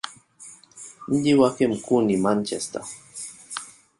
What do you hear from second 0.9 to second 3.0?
Mji wake mkuu ni Manchester.